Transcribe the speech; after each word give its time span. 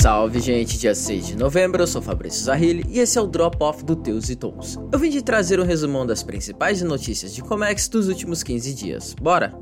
Salve 0.00 0.40
gente, 0.40 0.78
dia 0.78 0.94
6 0.94 1.26
de 1.26 1.36
novembro, 1.36 1.82
eu 1.82 1.86
sou 1.86 2.00
Fabrício 2.00 2.42
Zahili 2.42 2.86
e 2.88 3.00
esse 3.00 3.18
é 3.18 3.20
o 3.20 3.26
Drop 3.26 3.54
Off 3.60 3.84
do 3.84 3.94
Teus 3.94 4.30
e 4.30 4.34
Tons. 4.34 4.78
Eu 4.90 4.98
vim 4.98 5.10
de 5.10 5.20
trazer 5.20 5.60
um 5.60 5.62
resumão 5.62 6.06
das 6.06 6.22
principais 6.22 6.80
notícias 6.80 7.34
de 7.34 7.42
Comex 7.42 7.86
dos 7.86 8.08
últimos 8.08 8.42
15 8.42 8.72
dias. 8.72 9.14
Bora? 9.20 9.52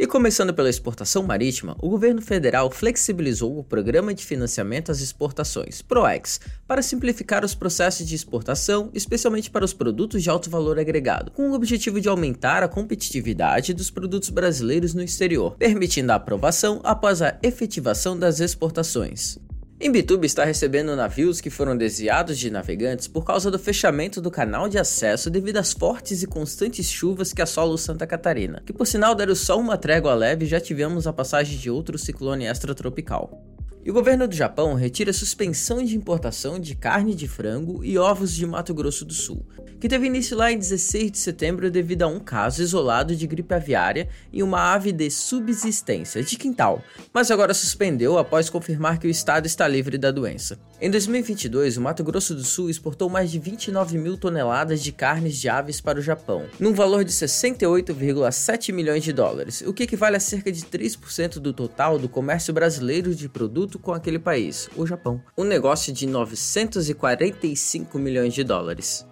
E 0.00 0.06
começando 0.06 0.54
pela 0.54 0.70
exportação 0.70 1.24
marítima, 1.24 1.76
o 1.82 1.88
governo 1.88 2.22
federal 2.22 2.70
flexibilizou 2.70 3.58
o 3.58 3.64
Programa 3.64 4.14
de 4.14 4.24
Financiamento 4.24 4.92
às 4.92 5.00
Exportações, 5.00 5.82
PROEX, 5.82 6.38
para 6.68 6.82
simplificar 6.82 7.44
os 7.44 7.52
processos 7.52 8.06
de 8.06 8.14
exportação, 8.14 8.90
especialmente 8.94 9.50
para 9.50 9.64
os 9.64 9.72
produtos 9.72 10.22
de 10.22 10.30
alto 10.30 10.48
valor 10.48 10.78
agregado, 10.78 11.32
com 11.32 11.50
o 11.50 11.52
objetivo 11.52 12.00
de 12.00 12.08
aumentar 12.08 12.62
a 12.62 12.68
competitividade 12.68 13.74
dos 13.74 13.90
produtos 13.90 14.30
brasileiros 14.30 14.94
no 14.94 15.02
exterior, 15.02 15.56
permitindo 15.58 16.12
a 16.12 16.14
aprovação 16.14 16.80
após 16.84 17.20
a 17.20 17.36
efetivação 17.42 18.16
das 18.16 18.38
exportações. 18.38 19.36
Imbituba 19.80 20.26
está 20.26 20.44
recebendo 20.44 20.96
navios 20.96 21.40
que 21.40 21.50
foram 21.50 21.76
desviados 21.76 22.36
de 22.36 22.50
navegantes 22.50 23.06
por 23.06 23.24
causa 23.24 23.48
do 23.48 23.60
fechamento 23.60 24.20
do 24.20 24.28
canal 24.28 24.68
de 24.68 24.76
acesso 24.76 25.30
devido 25.30 25.58
às 25.58 25.72
fortes 25.72 26.20
e 26.20 26.26
constantes 26.26 26.90
chuvas 26.90 27.32
que 27.32 27.40
assolam 27.40 27.76
Santa 27.76 28.04
Catarina, 28.04 28.60
que 28.66 28.72
por 28.72 28.88
sinal 28.88 29.14
deram 29.14 29.36
só 29.36 29.56
uma 29.56 29.78
trégua 29.78 30.16
leve 30.16 30.46
e 30.46 30.48
já 30.48 30.60
tivemos 30.60 31.06
a 31.06 31.12
passagem 31.12 31.56
de 31.56 31.70
outro 31.70 31.96
ciclone 31.96 32.46
extratropical. 32.46 33.47
E 33.88 33.90
o 33.90 33.94
governo 33.94 34.28
do 34.28 34.36
Japão 34.36 34.74
retira 34.74 35.14
suspensão 35.14 35.82
de 35.82 35.96
importação 35.96 36.60
de 36.60 36.74
carne 36.74 37.14
de 37.14 37.26
frango 37.26 37.82
e 37.82 37.96
ovos 37.96 38.34
de 38.34 38.44
Mato 38.44 38.74
Grosso 38.74 39.02
do 39.02 39.14
Sul, 39.14 39.46
que 39.80 39.88
teve 39.88 40.06
início 40.06 40.36
lá 40.36 40.52
em 40.52 40.58
16 40.58 41.12
de 41.12 41.18
setembro 41.18 41.70
devido 41.70 42.02
a 42.02 42.06
um 42.06 42.20
caso 42.20 42.60
isolado 42.60 43.16
de 43.16 43.26
gripe 43.26 43.54
aviária 43.54 44.08
em 44.30 44.42
uma 44.42 44.74
ave 44.74 44.92
de 44.92 45.10
subsistência 45.10 46.22
de 46.22 46.36
quintal, 46.36 46.82
mas 47.14 47.30
agora 47.30 47.54
suspendeu 47.54 48.18
após 48.18 48.50
confirmar 48.50 48.98
que 48.98 49.06
o 49.06 49.10
estado 49.10 49.46
está 49.46 49.66
livre 49.66 49.96
da 49.96 50.10
doença. 50.10 50.58
Em 50.80 50.90
2022, 50.90 51.76
o 51.76 51.80
Mato 51.80 52.04
Grosso 52.04 52.34
do 52.34 52.44
Sul 52.44 52.68
exportou 52.68 53.08
mais 53.08 53.30
de 53.30 53.38
29 53.38 53.98
mil 53.98 54.18
toneladas 54.18 54.82
de 54.82 54.92
carnes 54.92 55.36
de 55.36 55.48
aves 55.48 55.80
para 55.80 55.98
o 55.98 56.02
Japão, 56.02 56.44
num 56.60 56.74
valor 56.74 57.04
de 57.04 57.12
68,7 57.12 58.72
milhões 58.72 59.02
de 59.02 59.12
dólares, 59.12 59.62
o 59.66 59.72
que 59.72 59.84
equivale 59.84 60.16
a 60.16 60.20
cerca 60.20 60.52
de 60.52 60.62
3% 60.62 61.38
do 61.38 61.52
total 61.52 61.98
do 61.98 62.08
comércio 62.08 62.52
brasileiro 62.52 63.14
de 63.14 63.28
com 63.82 63.92
aquele 63.92 64.18
país, 64.18 64.68
o 64.76 64.86
Japão. 64.86 65.22
Um 65.36 65.44
negócio 65.44 65.92
de 65.92 66.06
945 66.06 67.98
milhões 67.98 68.34
de 68.34 68.44
dólares. 68.44 69.06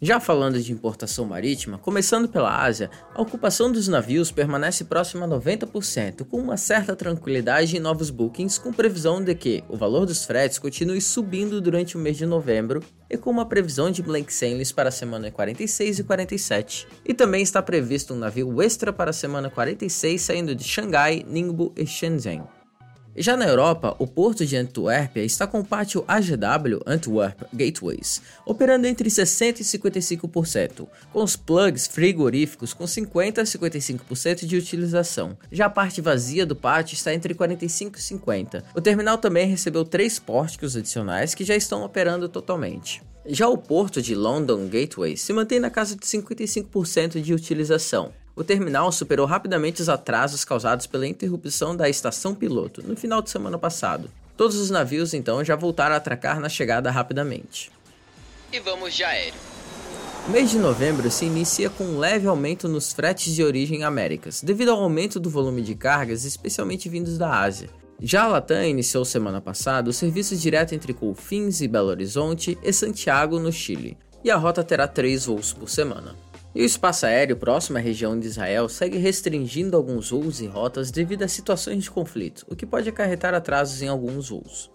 Já 0.00 0.20
falando 0.20 0.60
de 0.60 0.72
importação 0.72 1.24
marítima, 1.24 1.78
começando 1.78 2.28
pela 2.28 2.62
Ásia, 2.62 2.90
a 3.14 3.22
ocupação 3.22 3.72
dos 3.72 3.88
navios 3.88 4.30
permanece 4.30 4.84
próxima 4.84 5.24
a 5.24 5.28
90%, 5.28 6.26
com 6.26 6.38
uma 6.38 6.58
certa 6.58 6.94
tranquilidade 6.94 7.74
em 7.74 7.80
novos 7.80 8.10
bookings, 8.10 8.58
com 8.58 8.74
previsão 8.74 9.24
de 9.24 9.34
que 9.34 9.64
o 9.70 9.76
valor 9.76 10.04
dos 10.04 10.26
fretes 10.26 10.58
continue 10.58 11.00
subindo 11.00 11.62
durante 11.62 11.96
o 11.96 11.98
mês 11.98 12.18
de 12.18 12.26
novembro 12.26 12.82
e 13.08 13.16
com 13.16 13.30
uma 13.30 13.46
previsão 13.46 13.90
de 13.90 14.02
blank 14.02 14.30
sailings 14.30 14.70
para 14.70 14.90
a 14.90 14.92
semana 14.92 15.30
46 15.30 16.00
e 16.00 16.04
47. 16.04 16.86
E 17.02 17.14
também 17.14 17.42
está 17.42 17.62
previsto 17.62 18.12
um 18.12 18.18
navio 18.18 18.60
extra 18.60 18.92
para 18.92 19.10
a 19.10 19.14
semana 19.14 19.48
46 19.48 20.20
saindo 20.20 20.54
de 20.54 20.64
Xangai, 20.64 21.24
Ningbo 21.26 21.72
e 21.74 21.86
Shenzhen. 21.86 22.55
Já 23.18 23.34
na 23.34 23.46
Europa, 23.46 23.96
o 23.98 24.06
porto 24.06 24.44
de 24.44 24.56
Antuérpia 24.58 25.22
está 25.22 25.46
com 25.46 25.60
o 25.60 25.64
pátio 25.64 26.04
AGW 26.06 26.82
Antwerp 26.86 27.44
Gateways, 27.50 28.20
operando 28.44 28.86
entre 28.86 29.08
60% 29.08 29.60
e 29.60 29.64
55%, 29.64 30.86
com 31.10 31.24
os 31.24 31.34
plugs 31.34 31.86
frigoríficos 31.86 32.74
com 32.74 32.84
50% 32.84 33.38
a 33.38 33.42
55% 33.42 34.44
de 34.44 34.58
utilização. 34.58 35.34
Já 35.50 35.64
a 35.64 35.70
parte 35.70 36.02
vazia 36.02 36.44
do 36.44 36.54
pátio 36.54 36.94
está 36.94 37.14
entre 37.14 37.34
45% 37.34 37.96
e 37.96 38.18
50%. 38.18 38.62
O 38.74 38.82
terminal 38.82 39.16
também 39.16 39.48
recebeu 39.48 39.82
três 39.82 40.18
pórticos 40.18 40.76
adicionais 40.76 41.34
que 41.34 41.44
já 41.44 41.56
estão 41.56 41.82
operando 41.84 42.28
totalmente. 42.28 43.02
Já 43.24 43.48
o 43.48 43.56
porto 43.56 44.02
de 44.02 44.14
London 44.14 44.68
Gateway 44.68 45.16
se 45.16 45.32
mantém 45.32 45.58
na 45.58 45.70
casa 45.70 45.96
de 45.96 46.04
55% 46.04 47.20
de 47.20 47.32
utilização, 47.32 48.12
o 48.36 48.44
terminal 48.44 48.92
superou 48.92 49.24
rapidamente 49.24 49.80
os 49.80 49.88
atrasos 49.88 50.44
causados 50.44 50.86
pela 50.86 51.06
interrupção 51.06 51.74
da 51.74 51.88
estação 51.88 52.34
piloto 52.34 52.82
no 52.86 52.94
final 52.94 53.22
de 53.22 53.30
semana 53.30 53.58
passado. 53.58 54.10
Todos 54.36 54.56
os 54.56 54.68
navios 54.68 55.14
então 55.14 55.42
já 55.42 55.56
voltaram 55.56 55.94
a 55.94 55.96
atracar 55.96 56.38
na 56.38 56.50
chegada 56.50 56.90
rapidamente. 56.90 57.72
E 58.52 58.60
vamos 58.60 58.94
de 58.94 59.02
aéreo. 59.02 59.40
O 60.28 60.30
mês 60.30 60.50
de 60.50 60.58
novembro 60.58 61.10
se 61.10 61.24
inicia 61.24 61.70
com 61.70 61.84
um 61.84 61.98
leve 61.98 62.26
aumento 62.26 62.68
nos 62.68 62.92
fretes 62.92 63.34
de 63.34 63.42
origem 63.42 63.84
Américas, 63.84 64.42
devido 64.42 64.70
ao 64.70 64.82
aumento 64.82 65.18
do 65.18 65.30
volume 65.30 65.62
de 65.62 65.74
cargas, 65.74 66.24
especialmente 66.24 66.88
vindos 66.88 67.16
da 67.16 67.40
Ásia. 67.40 67.70
Já 67.98 68.24
a 68.24 68.28
Latam 68.28 68.62
iniciou 68.64 69.04
semana 69.04 69.40
passada 69.40 69.88
o 69.88 69.92
serviço 69.92 70.36
direto 70.36 70.74
entre 70.74 70.92
Confins 70.92 71.62
e 71.62 71.68
Belo 71.68 71.88
Horizonte 71.88 72.58
e 72.62 72.72
Santiago, 72.72 73.38
no 73.38 73.50
Chile, 73.50 73.96
e 74.22 74.30
a 74.30 74.36
rota 74.36 74.62
terá 74.62 74.86
três 74.86 75.24
voos 75.24 75.52
por 75.52 75.70
semana. 75.70 76.14
E 76.56 76.62
o 76.62 76.64
espaço 76.64 77.04
aéreo 77.04 77.36
próximo 77.36 77.76
à 77.76 77.80
região 77.82 78.18
de 78.18 78.26
Israel 78.26 78.66
segue 78.66 78.96
restringindo 78.96 79.76
alguns 79.76 80.08
voos 80.08 80.40
e 80.40 80.46
rotas 80.46 80.90
devido 80.90 81.22
a 81.22 81.28
situações 81.28 81.84
de 81.84 81.90
conflito, 81.90 82.46
o 82.48 82.56
que 82.56 82.64
pode 82.64 82.88
acarretar 82.88 83.34
atrasos 83.34 83.82
em 83.82 83.88
alguns 83.88 84.30
voos. 84.30 84.70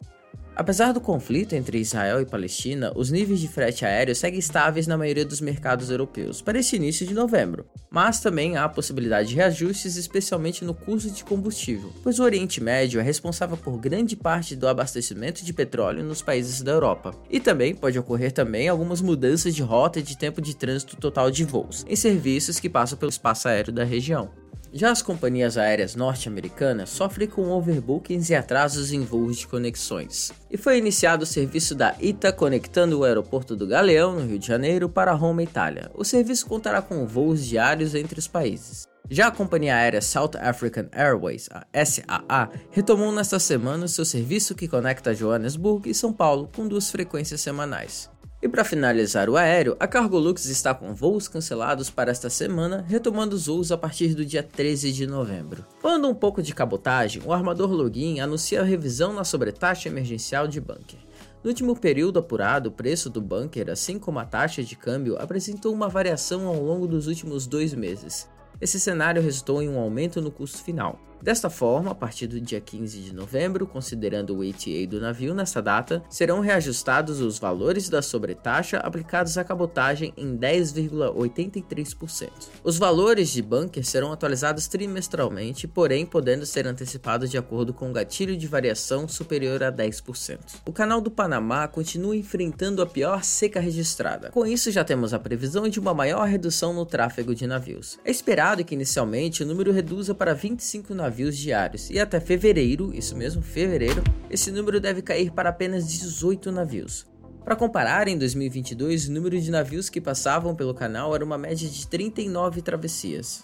Apesar 0.56 0.92
do 0.92 1.00
conflito 1.00 1.54
entre 1.54 1.80
Israel 1.80 2.22
e 2.22 2.26
Palestina, 2.26 2.92
os 2.96 3.10
níveis 3.10 3.40
de 3.40 3.48
frete 3.48 3.86
aéreo 3.86 4.14
seguem 4.14 4.40
estáveis 4.40 4.86
na 4.86 4.98
maioria 4.98 5.26
dos 5.26 5.40
mercados 5.40 5.90
europeus 5.90 6.42
para 6.42 6.60
esse 6.60 6.76
início 6.76 7.08
de 7.08 7.14
novembro, 7.14 7.66
mas 7.90 8.20
também 8.20 8.58
há 8.58 8.66
a 8.66 8.70
possibilidade 8.70 9.30
de 9.30 9.36
reajustes, 9.36 9.96
especialmente 9.96 10.66
no 10.66 10.74
custo 10.74 11.10
de 11.10 11.24
combustível, 11.24 11.94
pois 12.04 12.20
o 12.20 12.24
Oriente 12.24 12.62
Médio 12.62 13.00
é 13.00 13.04
responsável 13.04 13.56
por 13.56 13.78
grande 13.78 14.16
parte 14.16 14.56
do 14.56 14.68
abastecimento 14.68 15.44
de 15.46 15.54
petróleo 15.54 16.04
nos 16.04 16.22
países 16.22 16.62
da 16.62 16.72
Europa. 16.72 17.16
E 17.30 17.40
também 17.40 17.74
pode 17.74 17.98
ocorrer 17.98 18.32
também 18.32 18.68
algumas 18.68 19.02
mudanças 19.02 19.56
de 19.56 19.64
rota 19.64 20.00
e 20.00 20.04
de 20.04 20.18
tempo 20.18 20.42
de 20.42 20.56
trânsito 20.56 20.98
total 20.98 21.32
de 21.32 21.46
voos 21.46 21.86
em 21.88 21.96
serviços 21.96 22.60
que 22.60 22.70
passam 22.70 22.98
pelo 22.98 23.10
espaço 23.10 23.48
aéreo 23.48 23.74
da 23.74 23.84
região. 23.84 24.41
Já 24.74 24.90
as 24.90 25.02
companhias 25.02 25.58
aéreas 25.58 25.96
norte-americanas 25.96 26.90
sofrem 26.90 27.28
com 27.28 27.50
overbookings 27.50 28.30
e 28.30 28.36
atrasos 28.36 28.94
em 28.94 29.02
voos 29.02 29.40
de 29.40 29.48
conexões. 29.48 30.32
E 30.50 30.58
foi 30.58 30.78
iniciado 30.78 31.24
o 31.24 31.28
serviço 31.28 31.76
da 31.76 31.94
ITA 32.00 32.32
conectando 32.32 33.00
o 33.00 33.04
aeroporto 33.04 33.54
do 33.54 33.68
Galeão, 33.68 34.14
no 34.14 34.26
Rio 34.26 34.40
de 34.40 34.48
Janeiro, 34.48 34.88
para 34.88 35.12
Roma, 35.12 35.44
Itália. 35.44 35.92
O 35.94 36.06
serviço 36.06 36.46
contará 36.46 36.82
com 36.82 37.06
voos 37.06 37.46
diários 37.46 37.94
entre 37.96 38.18
os 38.18 38.30
países. 38.30 38.88
Já 39.10 39.28
a 39.28 39.32
companhia 39.32 39.76
aérea 39.76 40.02
South 40.02 40.32
African 40.40 40.86
Airways, 40.94 41.50
a 41.52 41.66
SAA, 41.84 42.50
retomou 42.72 43.12
nesta 43.12 43.40
semana 43.40 43.90
seu 43.90 44.06
serviço 44.06 44.56
que 44.56 44.70
conecta 44.70 45.14
Joanesburgo 45.14 45.90
e 45.90 45.94
São 45.94 46.14
Paulo 46.14 46.50
com 46.56 46.66
duas 46.66 46.90
frequências 46.90 47.42
semanais. 47.42 48.10
E 48.42 48.50
para 48.50 48.64
finalizar 48.64 49.30
o 49.30 49.38
aéreo, 49.38 49.78
a 49.80 49.88
Cargolux 49.88 50.46
está 50.46 50.74
com 50.74 50.96
voos 50.96 51.28
cancelados 51.28 51.92
para 51.92 52.10
esta 52.10 52.28
semana, 52.28 52.84
retomando 52.88 53.36
os 53.36 53.46
voos 53.46 53.72
a 53.72 53.78
partir 53.78 54.16
do 54.16 54.26
dia 54.26 54.42
13 54.42 54.92
de 54.92 55.06
novembro. 55.06 55.64
Falando 55.80 56.08
um 56.08 56.16
pouco 56.16 56.42
de 56.42 56.52
cabotagem, 56.52 57.22
o 57.24 57.32
armador 57.32 57.72
Login 57.72 58.20
anuncia 58.20 58.62
a 58.62 58.64
revisão 58.64 59.14
na 59.14 59.24
sobretaxa 59.24 59.90
emergencial 59.90 60.48
de 60.48 60.60
bunker. 60.60 60.98
No 61.44 61.50
último 61.50 61.76
período 61.76 62.18
apurado, 62.18 62.70
o 62.70 62.72
preço 62.72 63.12
do 63.12 63.22
bunker, 63.22 63.70
assim 63.70 64.00
como 64.00 64.18
a 64.18 64.26
taxa 64.26 64.64
de 64.64 64.76
câmbio, 64.76 65.18
apresentou 65.20 65.72
uma 65.72 65.88
variação 65.88 66.48
ao 66.48 66.60
longo 66.60 66.88
dos 66.88 67.06
últimos 67.06 67.46
dois 67.46 67.76
meses. 67.76 68.28
Esse 68.60 68.80
cenário 68.80 69.22
resultou 69.22 69.62
em 69.62 69.70
um 69.70 69.80
aumento 69.80 70.20
no 70.20 70.32
custo 70.32 70.64
final. 70.64 71.00
Desta 71.22 71.52
forma, 71.52 71.92
a 71.92 71.96
partir 71.96 72.26
do 72.26 72.42
dia 72.42 72.60
15 72.60 73.00
de 73.00 73.14
novembro, 73.14 73.68
considerando 73.68 74.36
o 74.36 74.42
ATA 74.42 74.88
do 74.90 75.00
navio 75.00 75.36
nessa 75.36 75.62
data, 75.62 76.02
serão 76.10 76.40
reajustados 76.40 77.22
os 77.22 77.38
valores 77.38 77.90
da 77.90 78.02
sobretaxa 78.02 78.78
aplicados 78.78 79.38
à 79.38 79.44
cabotagem 79.44 80.12
em 80.18 80.36
10,83%. 80.36 82.30
Os 82.64 82.80
valores 82.80 83.30
de 83.30 83.44
bunker 83.44 83.86
serão 83.86 84.12
atualizados 84.12 84.68
trimestralmente, 84.68 85.68
porém 85.68 86.08
podendo 86.08 86.44
ser 86.44 86.66
antecipados 86.66 87.30
de 87.30 87.38
acordo 87.38 87.72
com 87.72 87.92
o 87.92 87.94
gatilho 87.94 88.36
de 88.36 88.48
variação 88.48 89.08
superior 89.08 89.62
a 89.62 89.72
10%. 89.72 90.40
O 90.66 90.74
canal 90.74 91.00
do 91.00 91.12
Panamá 91.12 91.68
continua 91.68 92.16
enfrentando 92.16 92.82
a 92.82 92.88
pior 92.88 93.24
seca 93.24 93.60
registrada. 93.60 94.32
Com 94.32 94.44
isso, 94.44 94.72
já 94.72 94.84
temos 94.84 95.14
a 95.14 95.20
previsão 95.20 95.70
de 95.70 95.80
uma 95.80 95.94
maior 95.94 96.28
redução 96.28 96.74
no 96.74 96.84
tráfego 96.84 97.36
de 97.36 97.46
navios. 97.46 98.00
É 98.04 98.10
esperado 98.10 98.66
que 98.66 98.74
inicialmente 98.74 99.44
o 99.44 99.46
número 99.46 99.72
reduza 99.72 100.16
para 100.16 100.34
25 100.34 100.96
navios 100.96 101.11
navios 101.12 101.38
diários, 101.38 101.90
e 101.90 102.00
até 102.00 102.22
fevereiro, 102.22 102.96
isso 102.96 103.18
mesmo, 103.18 103.42
fevereiro, 103.42 104.02
esse 104.30 104.50
número 104.50 104.80
deve 104.80 105.02
cair 105.02 105.30
para 105.30 105.50
apenas 105.50 105.86
18 105.86 106.50
navios. 106.54 107.06
Para 107.44 107.56
comparar, 107.56 108.08
em 108.08 108.18
2022, 108.18 109.10
o 109.10 109.12
número 109.12 109.40
de 109.40 109.52
navios 109.52 109.90
que 109.90 110.00
passavam 110.00 110.56
pelo 110.56 110.74
canal 110.74 111.14
era 111.14 111.26
uma 111.26 111.38
média 111.38 111.68
de 111.68 111.86
39 111.86 112.62
travessias. 112.62 113.44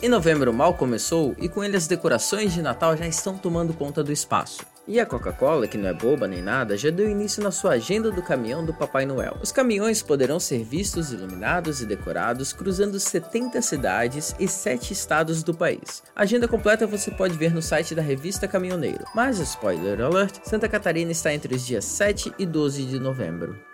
Em 0.00 0.08
novembro 0.08 0.50
mal 0.50 0.74
começou 0.74 1.34
e 1.38 1.48
com 1.48 1.62
ele 1.62 1.76
as 1.76 1.86
decorações 1.86 2.54
de 2.54 2.62
Natal 2.62 2.96
já 2.96 3.06
estão 3.06 3.36
tomando 3.36 3.74
conta 3.74 4.02
do 4.02 4.12
espaço. 4.12 4.60
E 4.88 4.98
a 4.98 5.04
Coca-Cola, 5.04 5.68
que 5.68 5.76
não 5.76 5.86
é 5.86 5.92
boba 5.92 6.26
nem 6.26 6.40
nada, 6.40 6.74
já 6.74 6.88
deu 6.88 7.10
início 7.10 7.42
na 7.42 7.50
sua 7.50 7.72
agenda 7.72 8.10
do 8.10 8.22
caminhão 8.22 8.64
do 8.64 8.72
Papai 8.72 9.04
Noel. 9.04 9.36
Os 9.42 9.52
caminhões 9.52 10.02
poderão 10.02 10.40
ser 10.40 10.64
vistos 10.64 11.12
iluminados 11.12 11.82
e 11.82 11.86
decorados 11.86 12.54
cruzando 12.54 12.98
70 12.98 13.60
cidades 13.60 14.34
e 14.40 14.48
7 14.48 14.94
estados 14.94 15.42
do 15.42 15.52
país. 15.52 16.02
A 16.16 16.22
agenda 16.22 16.48
completa 16.48 16.86
você 16.86 17.10
pode 17.10 17.36
ver 17.36 17.52
no 17.52 17.60
site 17.60 17.94
da 17.94 18.00
revista 18.00 18.48
Caminhoneiro. 18.48 19.04
Mas 19.14 19.38
spoiler 19.40 20.00
alert, 20.00 20.38
Santa 20.42 20.66
Catarina 20.70 21.12
está 21.12 21.34
entre 21.34 21.54
os 21.54 21.66
dias 21.66 21.84
7 21.84 22.32
e 22.38 22.46
12 22.46 22.86
de 22.86 22.98
novembro. 22.98 23.67